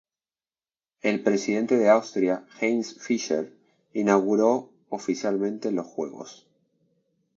[1.03, 3.55] El Presidente de Austria, Heinz Fischer,
[3.93, 6.47] inauguró oficialmente los juegos.